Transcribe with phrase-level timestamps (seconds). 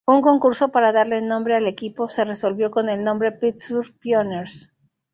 [0.13, 4.73] Un concurso para darle nombre al equipo se resolvió con el nombre "Pittsburgh Pioneers".